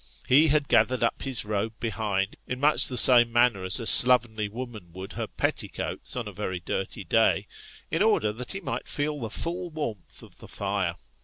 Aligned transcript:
He 0.27 0.47
had 0.47 0.67
gathered 0.67 1.03
up 1.03 1.21
his 1.21 1.45
robe 1.45 1.79
behind, 1.79 2.35
in 2.47 2.59
much 2.59 2.87
the 2.87 2.97
same 2.97 3.31
manner 3.31 3.63
as 3.63 3.79
a 3.79 3.85
slovenly 3.85 4.49
woman 4.49 4.91
would 4.93 5.13
her 5.13 5.27
petticoats 5.27 6.15
on 6.15 6.27
a 6.27 6.31
very 6.33 6.59
dirty 6.59 7.03
day, 7.03 7.45
in 7.91 8.01
order 8.01 8.33
that 8.33 8.53
he 8.53 8.61
might 8.61 8.87
feel 8.87 9.19
the 9.19 9.29
full 9.29 9.69
warmth 9.69 10.23
of 10.23 10.39
the 10.39 10.47
fire. 10.47 10.95